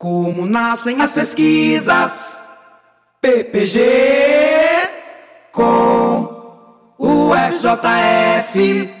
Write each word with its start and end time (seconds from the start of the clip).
Como 0.00 0.46
nascem 0.46 1.02
as 1.02 1.12
pesquisas? 1.12 2.40
PPG 3.20 3.80
com 5.52 6.92
o 6.96 7.32
FJF. 7.34 8.94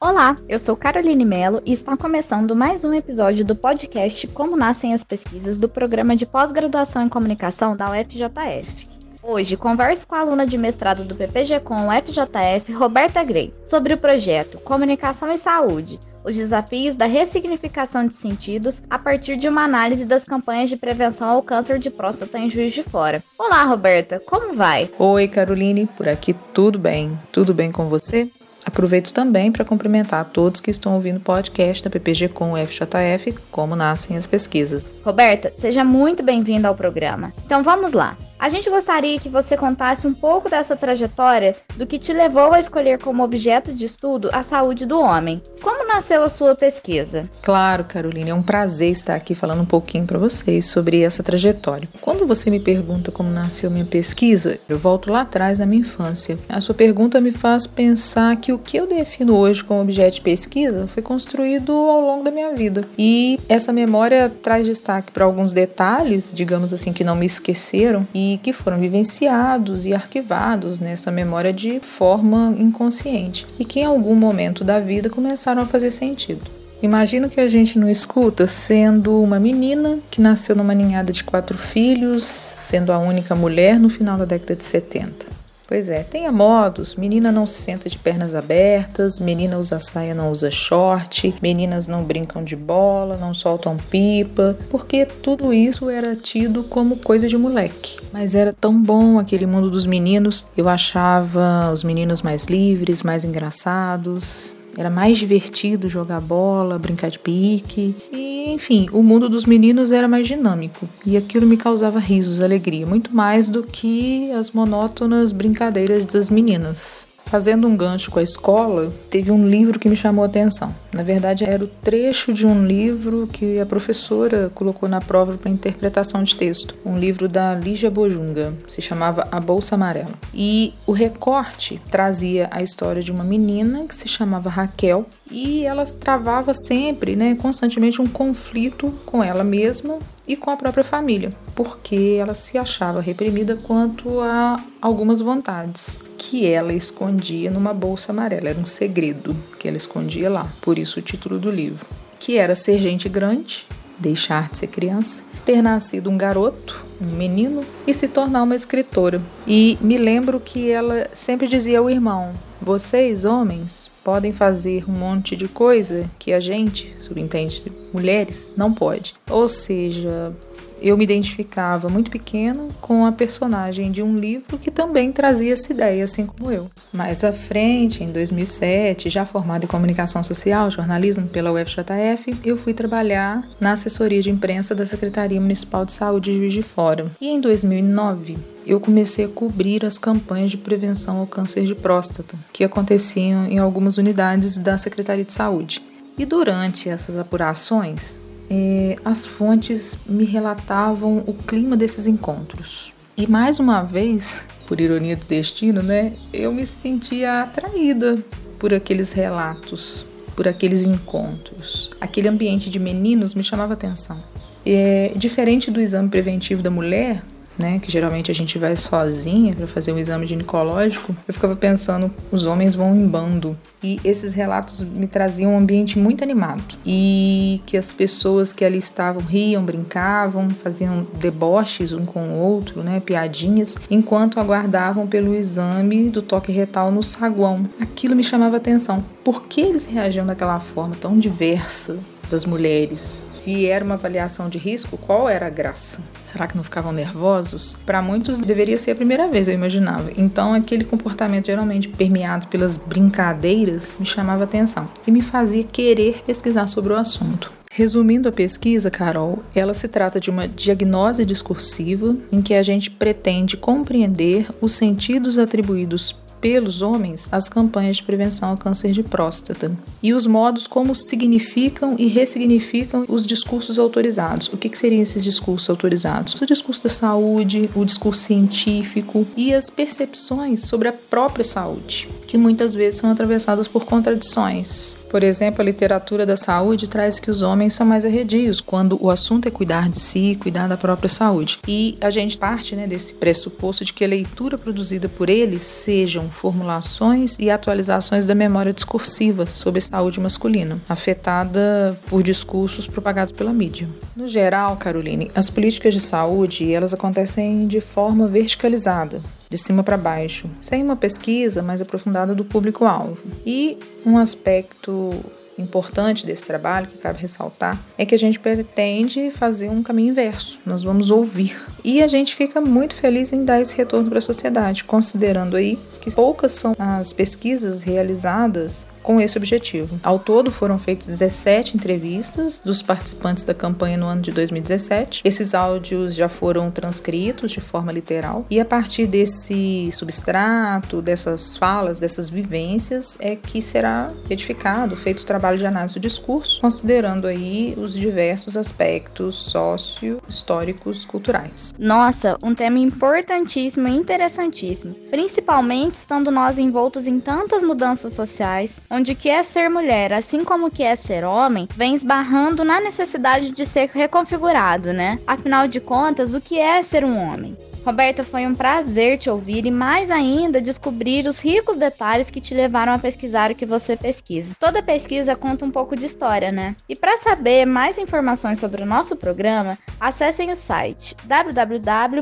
Olá, 0.00 0.34
eu 0.48 0.58
sou 0.58 0.76
Caroline 0.76 1.24
Mello 1.24 1.62
e 1.64 1.72
está 1.72 1.96
começando 1.96 2.56
mais 2.56 2.82
um 2.82 2.92
episódio 2.92 3.44
do 3.44 3.54
podcast 3.54 4.26
Como 4.26 4.56
Nascem 4.56 4.94
as 4.94 5.04
Pesquisas 5.04 5.60
do 5.60 5.68
programa 5.68 6.16
de 6.16 6.26
pós-graduação 6.26 7.02
em 7.02 7.08
comunicação 7.08 7.76
da 7.76 7.88
UFJF. 7.88 8.88
Hoje 9.22 9.56
converso 9.56 10.08
com 10.08 10.16
a 10.16 10.20
aluna 10.20 10.44
de 10.44 10.58
mestrado 10.58 11.04
do 11.04 11.14
PPG 11.14 11.60
com 11.60 11.88
FJF, 11.92 12.72
Roberta 12.72 13.22
Grey, 13.22 13.54
sobre 13.62 13.94
o 13.94 13.98
projeto 13.98 14.58
Comunicação 14.58 15.30
e 15.30 15.38
Saúde, 15.38 16.00
os 16.28 16.36
desafios 16.36 16.94
da 16.94 17.06
ressignificação 17.06 18.06
de 18.06 18.12
sentidos 18.12 18.82
a 18.90 18.98
partir 18.98 19.36
de 19.36 19.48
uma 19.48 19.62
análise 19.62 20.04
das 20.04 20.24
campanhas 20.24 20.68
de 20.68 20.76
prevenção 20.76 21.28
ao 21.28 21.42
câncer 21.42 21.78
de 21.78 21.90
próstata 21.90 22.38
em 22.38 22.50
Juiz 22.50 22.74
de 22.74 22.82
Fora. 22.82 23.24
Olá, 23.38 23.62
Roberta, 23.64 24.20
como 24.20 24.52
vai? 24.52 24.90
Oi, 24.98 25.26
Caroline, 25.26 25.86
por 25.86 26.06
aqui 26.06 26.34
tudo 26.52 26.78
bem? 26.78 27.18
Tudo 27.32 27.54
bem 27.54 27.72
com 27.72 27.88
você? 27.88 28.30
Aproveito 28.68 29.14
também 29.14 29.50
para 29.50 29.64
cumprimentar 29.64 30.20
a 30.20 30.24
todos 30.24 30.60
que 30.60 30.70
estão 30.70 30.94
ouvindo 30.94 31.16
o 31.16 31.20
podcast 31.20 31.82
da 31.82 31.88
PPG 31.88 32.28
com 32.28 32.52
o 32.52 32.56
FJF, 32.58 33.32
Como 33.50 33.74
Nascem 33.74 34.14
as 34.14 34.26
Pesquisas. 34.26 34.86
Roberta, 35.02 35.50
seja 35.56 35.82
muito 35.82 36.22
bem-vinda 36.22 36.68
ao 36.68 36.74
programa. 36.74 37.32
Então 37.46 37.62
vamos 37.62 37.94
lá. 37.94 38.18
A 38.38 38.50
gente 38.50 38.68
gostaria 38.68 39.18
que 39.18 39.28
você 39.30 39.56
contasse 39.56 40.06
um 40.06 40.12
pouco 40.12 40.50
dessa 40.50 40.76
trajetória 40.76 41.56
do 41.76 41.86
que 41.86 41.98
te 41.98 42.12
levou 42.12 42.52
a 42.52 42.60
escolher 42.60 43.02
como 43.02 43.24
objeto 43.24 43.72
de 43.72 43.86
estudo 43.86 44.28
a 44.34 44.42
saúde 44.42 44.84
do 44.84 45.00
homem. 45.00 45.42
Como 45.62 45.77
nasceu 45.88 46.22
a 46.22 46.28
sua 46.28 46.54
pesquisa? 46.54 47.28
Claro, 47.42 47.82
Carolina, 47.82 48.30
é 48.30 48.34
um 48.34 48.42
prazer 48.42 48.90
estar 48.90 49.14
aqui 49.14 49.34
falando 49.34 49.62
um 49.62 49.66
pouquinho 49.66 50.06
para 50.06 50.18
vocês 50.18 50.66
sobre 50.66 51.00
essa 51.00 51.22
trajetória. 51.22 51.88
Quando 52.00 52.26
você 52.26 52.50
me 52.50 52.60
pergunta 52.60 53.10
como 53.10 53.30
nasceu 53.30 53.70
minha 53.70 53.86
pesquisa, 53.86 54.58
eu 54.68 54.78
volto 54.78 55.10
lá 55.10 55.22
atrás 55.22 55.58
na 55.58 55.66
minha 55.66 55.80
infância. 55.80 56.38
A 56.48 56.60
sua 56.60 56.74
pergunta 56.74 57.20
me 57.20 57.32
faz 57.32 57.66
pensar 57.66 58.36
que 58.36 58.52
o 58.52 58.58
que 58.58 58.76
eu 58.76 58.86
defino 58.86 59.34
hoje 59.34 59.64
como 59.64 59.80
objeto 59.80 60.16
de 60.16 60.20
pesquisa 60.20 60.86
foi 60.88 61.02
construído 61.02 61.72
ao 61.72 62.00
longo 62.00 62.22
da 62.22 62.30
minha 62.30 62.54
vida. 62.54 62.82
E 62.98 63.40
essa 63.48 63.72
memória 63.72 64.30
traz 64.42 64.66
destaque 64.66 65.10
para 65.10 65.24
alguns 65.24 65.52
detalhes, 65.52 66.30
digamos 66.32 66.72
assim, 66.72 66.92
que 66.92 67.02
não 67.02 67.16
me 67.16 67.26
esqueceram 67.26 68.06
e 68.14 68.38
que 68.42 68.52
foram 68.52 68.78
vivenciados 68.78 69.86
e 69.86 69.94
arquivados 69.94 70.78
nessa 70.78 71.10
memória 71.10 71.52
de 71.52 71.80
forma 71.80 72.54
inconsciente 72.58 73.46
e 73.58 73.64
que 73.64 73.80
em 73.80 73.84
algum 73.84 74.14
momento 74.14 74.62
da 74.64 74.78
vida 74.78 75.08
começaram 75.08 75.62
a 75.62 75.66
fazer 75.66 75.77
sentido. 75.90 76.58
Imagino 76.80 77.28
que 77.28 77.40
a 77.40 77.48
gente 77.48 77.78
não 77.78 77.88
escuta 77.88 78.46
sendo 78.46 79.20
uma 79.20 79.40
menina 79.40 79.98
que 80.10 80.20
nasceu 80.20 80.54
numa 80.54 80.74
ninhada 80.74 81.12
de 81.12 81.24
quatro 81.24 81.58
filhos, 81.58 82.24
sendo 82.24 82.92
a 82.92 82.98
única 82.98 83.34
mulher 83.34 83.80
no 83.80 83.90
final 83.90 84.16
da 84.16 84.24
década 84.24 84.54
de 84.54 84.62
70. 84.62 85.38
Pois 85.68 85.90
é, 85.90 86.02
tenha 86.02 86.32
modos. 86.32 86.94
Menina 86.94 87.30
não 87.30 87.46
se 87.46 87.60
senta 87.60 87.90
de 87.90 87.98
pernas 87.98 88.34
abertas, 88.34 89.18
menina 89.20 89.58
usa 89.58 89.78
saia, 89.78 90.14
não 90.14 90.30
usa 90.30 90.50
short, 90.50 91.34
meninas 91.42 91.86
não 91.86 92.02
brincam 92.02 92.42
de 92.42 92.56
bola, 92.56 93.18
não 93.18 93.34
soltam 93.34 93.76
pipa, 93.76 94.56
porque 94.70 95.04
tudo 95.04 95.52
isso 95.52 95.90
era 95.90 96.16
tido 96.16 96.64
como 96.64 96.96
coisa 96.96 97.28
de 97.28 97.36
moleque. 97.36 97.98
Mas 98.10 98.34
era 98.34 98.54
tão 98.58 98.82
bom 98.82 99.18
aquele 99.18 99.44
mundo 99.44 99.68
dos 99.68 99.84
meninos. 99.84 100.46
Eu 100.56 100.70
achava 100.70 101.70
os 101.70 101.84
meninos 101.84 102.22
mais 102.22 102.44
livres, 102.44 103.02
mais 103.02 103.22
engraçados. 103.22 104.56
Era 104.78 104.88
mais 104.88 105.18
divertido 105.18 105.88
jogar 105.88 106.20
bola, 106.20 106.78
brincar 106.78 107.10
de 107.10 107.18
pique. 107.18 107.96
E 108.12 108.48
enfim, 108.52 108.88
o 108.92 109.02
mundo 109.02 109.28
dos 109.28 109.44
meninos 109.44 109.90
era 109.90 110.06
mais 110.06 110.28
dinâmico 110.28 110.88
e 111.04 111.16
aquilo 111.16 111.48
me 111.48 111.56
causava 111.56 111.98
risos, 111.98 112.40
alegria, 112.40 112.86
muito 112.86 113.12
mais 113.12 113.48
do 113.48 113.64
que 113.64 114.30
as 114.30 114.52
monótonas 114.52 115.32
brincadeiras 115.32 116.06
das 116.06 116.30
meninas. 116.30 117.08
Fazendo 117.28 117.68
um 117.68 117.76
gancho 117.76 118.10
com 118.10 118.18
a 118.18 118.22
escola, 118.22 118.90
teve 119.10 119.30
um 119.30 119.46
livro 119.46 119.78
que 119.78 119.88
me 119.88 119.94
chamou 119.94 120.24
a 120.24 120.26
atenção. 120.26 120.74
Na 120.90 121.02
verdade, 121.02 121.44
era 121.44 121.62
o 121.62 121.66
trecho 121.66 122.32
de 122.32 122.46
um 122.46 122.66
livro 122.66 123.28
que 123.30 123.60
a 123.60 123.66
professora 123.66 124.50
colocou 124.54 124.88
na 124.88 124.98
prova 124.98 125.36
para 125.36 125.50
interpretação 125.50 126.22
de 126.22 126.34
texto. 126.34 126.74
Um 126.86 126.96
livro 126.96 127.28
da 127.28 127.54
Lígia 127.54 127.90
Bojunga, 127.90 128.54
se 128.70 128.80
chamava 128.80 129.28
A 129.30 129.38
Bolsa 129.38 129.74
Amarela. 129.74 130.14
E 130.32 130.72
o 130.86 130.92
recorte 130.92 131.78
trazia 131.90 132.48
a 132.50 132.62
história 132.62 133.02
de 133.02 133.12
uma 133.12 133.24
menina 133.24 133.86
que 133.86 133.94
se 133.94 134.08
chamava 134.08 134.48
Raquel 134.48 135.04
e 135.30 135.64
ela 135.64 135.84
travava 135.84 136.54
sempre, 136.54 137.16
né, 137.16 137.34
constantemente 137.34 138.00
um 138.00 138.06
conflito 138.06 138.92
com 139.04 139.22
ela 139.22 139.44
mesma 139.44 139.98
e 140.26 140.36
com 140.36 140.50
a 140.50 140.56
própria 140.56 140.84
família, 140.84 141.30
porque 141.54 142.16
ela 142.20 142.34
se 142.34 142.58
achava 142.58 143.00
reprimida 143.00 143.56
quanto 143.56 144.20
a 144.20 144.62
algumas 144.80 145.20
vontades 145.20 146.00
que 146.16 146.46
ela 146.46 146.72
escondia 146.72 147.50
numa 147.50 147.72
bolsa 147.72 148.12
amarela. 148.12 148.50
Era 148.50 148.58
um 148.58 148.66
segredo 148.66 149.36
que 149.58 149.68
ela 149.68 149.76
escondia 149.76 150.28
lá, 150.28 150.48
por 150.60 150.78
isso 150.78 150.98
o 150.98 151.02
título 151.02 151.38
do 151.38 151.50
livro. 151.50 151.86
Que 152.18 152.36
era 152.36 152.56
ser 152.56 152.80
gente 152.80 153.08
grande, 153.08 153.66
deixar 153.98 154.50
de 154.50 154.58
ser 154.58 154.66
criança, 154.66 155.22
ter 155.44 155.62
nascido 155.62 156.10
um 156.10 156.18
garoto, 156.18 156.84
um 157.00 157.06
menino, 157.06 157.62
e 157.86 157.94
se 157.94 158.08
tornar 158.08 158.42
uma 158.42 158.56
escritora. 158.56 159.22
E 159.46 159.78
me 159.80 159.96
lembro 159.96 160.40
que 160.40 160.70
ela 160.70 161.08
sempre 161.12 161.46
dizia 161.46 161.78
ao 161.78 161.88
irmão: 161.88 162.32
Vocês, 162.60 163.24
homens, 163.24 163.88
podem 164.08 164.32
fazer 164.32 164.88
um 164.88 164.92
monte 164.92 165.36
de 165.36 165.46
coisa 165.46 166.06
que 166.18 166.32
a 166.32 166.40
gente, 166.40 166.96
subentende 167.02 167.70
mulheres, 167.92 168.50
não 168.56 168.72
pode. 168.72 169.12
Ou 169.28 169.46
seja, 169.46 170.34
eu 170.80 170.96
me 170.96 171.04
identificava 171.04 171.90
muito 171.90 172.10
pequena 172.10 172.68
com 172.80 173.04
a 173.04 173.12
personagem 173.12 173.92
de 173.92 174.02
um 174.02 174.16
livro 174.16 174.56
que 174.56 174.70
também 174.70 175.12
trazia 175.12 175.52
essa 175.52 175.74
ideia, 175.74 176.04
assim 176.04 176.24
como 176.24 176.50
eu. 176.50 176.70
Mais 176.90 177.22
à 177.22 177.34
frente, 177.34 178.02
em 178.02 178.06
2007, 178.06 179.10
já 179.10 179.26
formada 179.26 179.66
em 179.66 179.68
comunicação 179.68 180.24
social, 180.24 180.70
jornalismo 180.70 181.26
pela 181.26 181.52
UFJF, 181.52 182.34
eu 182.42 182.56
fui 182.56 182.72
trabalhar 182.72 183.46
na 183.60 183.72
assessoria 183.72 184.22
de 184.22 184.30
imprensa 184.30 184.74
da 184.74 184.86
Secretaria 184.86 185.38
Municipal 185.38 185.84
de 185.84 185.92
Saúde 185.92 186.32
de 186.32 186.38
Juiz 186.38 186.54
de 186.54 186.62
Fora. 186.62 187.04
E 187.20 187.28
em 187.28 187.42
2009, 187.42 188.38
eu 188.68 188.78
comecei 188.78 189.24
a 189.24 189.28
cobrir 189.28 189.84
as 189.86 189.96
campanhas 189.96 190.50
de 190.50 190.58
prevenção 190.58 191.16
ao 191.16 191.26
câncer 191.26 191.64
de 191.64 191.74
próstata, 191.74 192.36
que 192.52 192.62
aconteciam 192.62 193.46
em 193.46 193.58
algumas 193.58 193.96
unidades 193.96 194.58
da 194.58 194.76
Secretaria 194.76 195.24
de 195.24 195.32
Saúde. 195.32 195.80
E 196.18 196.26
durante 196.26 196.86
essas 196.86 197.16
apurações, 197.16 198.20
é, 198.50 198.98
as 199.02 199.24
fontes 199.24 199.96
me 200.06 200.24
relatavam 200.24 201.24
o 201.26 201.32
clima 201.32 201.78
desses 201.78 202.06
encontros. 202.06 202.92
E 203.16 203.26
mais 203.26 203.58
uma 203.58 203.82
vez, 203.82 204.44
por 204.66 204.80
ironia 204.80 205.16
do 205.16 205.24
destino, 205.24 205.82
né, 205.82 206.12
eu 206.30 206.52
me 206.52 206.66
sentia 206.66 207.42
atraída 207.42 208.22
por 208.58 208.74
aqueles 208.74 209.12
relatos, 209.12 210.04
por 210.36 210.46
aqueles 210.46 210.82
encontros. 210.82 211.90
Aquele 211.98 212.28
ambiente 212.28 212.68
de 212.68 212.78
meninos 212.78 213.34
me 213.34 213.42
chamava 213.42 213.72
atenção. 213.72 214.18
É, 214.66 215.12
diferente 215.16 215.70
do 215.70 215.80
exame 215.80 216.10
preventivo 216.10 216.62
da 216.62 216.70
mulher, 216.70 217.22
né, 217.58 217.78
que 217.80 217.90
geralmente 217.90 218.30
a 218.30 218.34
gente 218.34 218.58
vai 218.58 218.76
sozinha 218.76 219.54
para 219.54 219.66
fazer 219.66 219.92
um 219.92 219.98
exame 219.98 220.26
ginecológico, 220.26 221.14
eu 221.26 221.34
ficava 221.34 221.56
pensando, 221.56 222.10
os 222.30 222.46
homens 222.46 222.74
vão 222.74 222.94
em 222.94 223.06
bando. 223.06 223.56
E 223.82 224.00
esses 224.04 224.34
relatos 224.34 224.80
me 224.82 225.06
traziam 225.06 225.54
um 225.54 225.58
ambiente 225.58 225.98
muito 225.98 226.24
animado. 226.24 226.76
E 226.84 227.60
que 227.66 227.76
as 227.76 227.92
pessoas 227.92 228.52
que 228.52 228.64
ali 228.64 228.78
estavam 228.78 229.22
riam, 229.22 229.62
brincavam, 229.62 230.50
faziam 230.50 231.06
deboches 231.20 231.92
um 231.92 232.04
com 232.04 232.20
o 232.20 232.38
outro, 232.38 232.82
né, 232.82 233.00
piadinhas, 233.00 233.76
enquanto 233.90 234.40
aguardavam 234.40 235.06
pelo 235.06 235.34
exame 235.34 236.10
do 236.10 236.22
toque 236.22 236.52
retal 236.52 236.90
no 236.90 237.02
saguão. 237.02 237.68
Aquilo 237.80 238.16
me 238.16 238.24
chamava 238.24 238.56
atenção. 238.56 239.04
Por 239.24 239.44
que 239.44 239.60
eles 239.60 239.84
reagiam 239.84 240.26
daquela 240.26 240.60
forma 240.60 240.96
tão 241.00 241.18
diversa? 241.18 241.98
Das 242.30 242.44
mulheres. 242.44 243.26
Se 243.38 243.66
era 243.66 243.84
uma 243.84 243.94
avaliação 243.94 244.48
de 244.48 244.58
risco, 244.58 244.96
qual 244.96 245.28
era 245.28 245.46
a 245.46 245.50
graça? 245.50 246.00
Será 246.24 246.46
que 246.46 246.56
não 246.56 246.64
ficavam 246.64 246.92
nervosos? 246.92 247.76
Para 247.86 248.02
muitos 248.02 248.38
deveria 248.38 248.78
ser 248.78 248.92
a 248.92 248.96
primeira 248.96 249.28
vez, 249.28 249.48
eu 249.48 249.54
imaginava. 249.54 250.10
Então 250.16 250.54
aquele 250.54 250.84
comportamento 250.84 251.46
geralmente 251.46 251.88
permeado 251.88 252.46
pelas 252.48 252.76
brincadeiras 252.76 253.96
me 253.98 254.06
chamava 254.06 254.44
atenção 254.44 254.86
e 255.06 255.10
me 255.10 255.20
fazia 255.20 255.64
querer 255.64 256.22
pesquisar 256.26 256.66
sobre 256.66 256.92
o 256.92 256.96
assunto. 256.96 257.52
Resumindo 257.70 258.28
a 258.28 258.32
pesquisa, 258.32 258.90
Carol, 258.90 259.42
ela 259.54 259.72
se 259.72 259.86
trata 259.86 260.18
de 260.18 260.30
uma 260.30 260.48
diagnose 260.48 261.24
discursiva 261.24 262.16
em 262.32 262.42
que 262.42 262.54
a 262.54 262.62
gente 262.62 262.90
pretende 262.90 263.56
compreender 263.56 264.48
os 264.60 264.72
sentidos 264.72 265.38
atribuídos 265.38 266.16
pelos 266.40 266.82
homens 266.82 267.28
as 267.30 267.48
campanhas 267.48 267.96
de 267.96 268.02
prevenção 268.02 268.50
ao 268.50 268.56
câncer 268.56 268.92
de 268.92 269.02
próstata 269.02 269.72
e 270.02 270.12
os 270.12 270.26
modos 270.26 270.66
como 270.66 270.94
significam 270.94 271.96
e 271.98 272.06
ressignificam 272.06 273.04
os 273.08 273.26
discursos 273.26 273.78
autorizados. 273.78 274.48
O 274.48 274.56
que, 274.56 274.68
que 274.68 274.78
seriam 274.78 275.02
esses 275.02 275.22
discursos 275.22 275.68
autorizados? 275.68 276.40
O 276.40 276.46
discurso 276.46 276.82
da 276.84 276.88
saúde, 276.88 277.70
o 277.74 277.84
discurso 277.84 278.22
científico 278.22 279.26
e 279.36 279.52
as 279.52 279.70
percepções 279.70 280.62
sobre 280.62 280.88
a 280.88 280.92
própria 280.92 281.44
saúde, 281.44 282.08
que 282.26 282.38
muitas 282.38 282.74
vezes 282.74 283.00
são 283.00 283.10
atravessadas 283.10 283.68
por 283.68 283.84
contradições 283.84 284.96
Por 285.08 285.22
exemplo, 285.22 285.62
a 285.62 285.64
literatura 285.64 286.26
da 286.26 286.36
saúde 286.36 286.88
traz 286.88 287.18
que 287.18 287.30
os 287.30 287.40
homens 287.40 287.72
são 287.72 287.86
mais 287.86 288.04
arredios 288.04 288.60
quando 288.60 288.98
o 289.00 289.10
assunto 289.10 289.48
é 289.48 289.50
cuidar 289.50 289.88
de 289.88 289.98
si, 289.98 290.36
cuidar 290.40 290.68
da 290.68 290.76
própria 290.76 291.08
saúde. 291.08 291.58
E 291.66 291.96
a 292.00 292.10
gente 292.10 292.38
parte 292.38 292.76
né, 292.76 292.86
desse 292.86 293.14
pressuposto 293.14 293.84
de 293.84 293.92
que 293.92 294.04
a 294.04 294.08
leitura 294.08 294.58
produzida 294.58 295.08
por 295.08 295.30
eles 295.30 295.62
sejam 295.62 296.28
formulações 296.28 297.36
e 297.38 297.50
atualizações 297.50 298.26
da 298.26 298.34
memória 298.34 298.72
discursiva 298.72 299.46
sobre 299.46 299.80
saúde 299.80 300.20
masculina, 300.20 300.78
afetada 300.88 301.98
por 302.06 302.22
discursos 302.22 302.86
propagados 302.86 303.32
pela 303.32 303.52
mídia. 303.52 303.88
No 304.14 304.28
geral, 304.28 304.76
Caroline, 304.76 305.30
as 305.34 305.48
políticas 305.48 305.94
de 305.94 306.00
saúde 306.00 306.72
elas 306.72 306.92
acontecem 306.92 307.66
de 307.66 307.80
forma 307.80 308.26
verticalizada, 308.26 309.22
de 309.48 309.58
cima 309.58 309.82
para 309.82 309.96
baixo, 309.96 310.48
sem 310.60 310.82
uma 310.82 310.96
pesquisa 310.96 311.62
mais 311.62 311.80
aprofundada 311.80 312.34
do 312.34 312.44
público-alvo. 312.44 313.18
E 313.46 313.78
um 314.04 314.18
aspecto 314.18 315.10
importante 315.58 316.24
desse 316.24 316.46
trabalho, 316.46 316.86
que 316.86 316.98
cabe 316.98 317.20
ressaltar, 317.20 317.78
é 317.96 318.06
que 318.06 318.14
a 318.14 318.18
gente 318.18 318.38
pretende 318.38 319.30
fazer 319.30 319.68
um 319.68 319.82
caminho 319.82 320.10
inverso. 320.10 320.58
Nós 320.64 320.82
vamos 320.82 321.10
ouvir. 321.10 321.56
E 321.84 322.02
a 322.02 322.06
gente 322.06 322.36
fica 322.36 322.60
muito 322.60 322.94
feliz 322.94 323.32
em 323.32 323.44
dar 323.44 323.60
esse 323.60 323.76
retorno 323.76 324.08
para 324.08 324.18
a 324.18 324.22
sociedade, 324.22 324.84
considerando 324.84 325.56
aí 325.56 325.78
que 326.00 326.10
poucas 326.10 326.52
são 326.52 326.74
as 326.78 327.12
pesquisas 327.12 327.82
realizadas 327.82 328.86
com 329.08 329.18
esse 329.22 329.38
objetivo. 329.38 329.98
Ao 330.02 330.18
todo 330.18 330.52
foram 330.52 330.78
feitas 330.78 331.06
17 331.06 331.78
entrevistas 331.78 332.60
dos 332.62 332.82
participantes 332.82 333.42
da 333.42 333.54
campanha 333.54 333.96
no 333.96 334.04
ano 334.04 334.20
de 334.20 334.30
2017. 334.30 335.22
Esses 335.24 335.54
áudios 335.54 336.14
já 336.14 336.28
foram 336.28 336.70
transcritos 336.70 337.52
de 337.52 337.58
forma 337.58 337.90
literal 337.90 338.44
e 338.50 338.60
a 338.60 338.66
partir 338.66 339.06
desse 339.06 339.90
substrato, 339.92 341.00
dessas 341.00 341.56
falas, 341.56 342.00
dessas 342.00 342.28
vivências 342.28 343.16
é 343.18 343.34
que 343.34 343.62
será 343.62 344.12
edificado, 344.28 344.94
feito 344.94 345.20
o 345.20 345.24
trabalho 345.24 345.56
de 345.56 345.64
análise 345.64 345.94
do 345.94 346.00
discurso, 346.00 346.60
considerando 346.60 347.26
aí 347.26 347.72
os 347.78 347.94
diversos 347.94 348.58
aspectos 348.58 349.36
sócio-históricos 349.36 351.06
culturais. 351.06 351.72
Nossa, 351.78 352.36
um 352.42 352.54
tema 352.54 352.78
importantíssimo 352.78 353.88
e 353.88 353.96
interessantíssimo, 353.96 354.92
principalmente 355.08 355.94
estando 355.94 356.30
nós 356.30 356.58
envoltos 356.58 357.06
em 357.06 357.18
tantas 357.18 357.62
mudanças 357.62 358.12
sociais, 358.12 358.76
onde 358.98 359.14
que 359.14 359.30
é 359.30 359.44
ser 359.44 359.70
mulher, 359.70 360.12
assim 360.12 360.42
como 360.42 360.72
que 360.72 360.82
é 360.82 360.96
ser 360.96 361.22
homem, 361.24 361.68
vem 361.76 361.94
esbarrando 361.94 362.64
na 362.64 362.80
necessidade 362.80 363.52
de 363.52 363.64
ser 363.64 363.88
reconfigurado, 363.94 364.92
né? 364.92 365.20
Afinal 365.24 365.68
de 365.68 365.78
contas, 365.78 366.34
o 366.34 366.40
que 366.40 366.58
é 366.58 366.82
ser 366.82 367.04
um 367.04 367.16
homem? 367.16 367.56
Roberta, 367.86 368.24
foi 368.24 368.44
um 368.44 368.56
prazer 368.56 369.16
te 369.16 369.30
ouvir 369.30 369.64
e 369.64 369.70
mais 369.70 370.10
ainda 370.10 370.60
descobrir 370.60 371.28
os 371.28 371.38
ricos 371.38 371.76
detalhes 371.76 372.28
que 372.28 372.40
te 372.40 372.52
levaram 372.52 372.92
a 372.92 372.98
pesquisar 372.98 373.52
o 373.52 373.54
que 373.54 373.64
você 373.64 373.96
pesquisa. 373.96 374.52
Toda 374.58 374.82
pesquisa 374.82 375.36
conta 375.36 375.64
um 375.64 375.70
pouco 375.70 375.96
de 375.96 376.04
história, 376.04 376.50
né? 376.50 376.74
E 376.88 376.96
para 376.96 377.18
saber 377.18 377.64
mais 377.66 377.98
informações 377.98 378.58
sobre 378.58 378.82
o 378.82 378.86
nosso 378.86 379.14
programa, 379.14 379.78
acessem 380.00 380.50
o 380.50 380.56
site 380.56 381.14
www.ufjf.br 381.24 382.18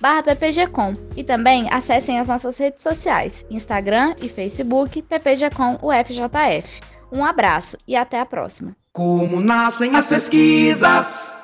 barra 0.00 0.22
ppgcom 0.22 0.92
e 1.16 1.24
também 1.24 1.68
acessem 1.70 2.18
as 2.18 2.28
nossas 2.28 2.56
redes 2.56 2.82
sociais, 2.82 3.44
Instagram 3.50 4.14
e 4.20 4.28
Facebook 4.28 5.02
ppgcom 5.02 5.78
UFJF. 5.82 6.80
Um 7.12 7.24
abraço 7.24 7.76
e 7.86 7.96
até 7.96 8.20
a 8.20 8.26
próxima. 8.26 8.76
Como 8.92 9.40
nascem 9.40 9.96
as 9.96 10.08
pesquisas? 10.08 11.36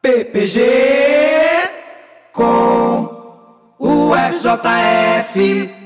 PPG 0.00 0.60
com 2.32 3.08
UFJF. 3.78 5.83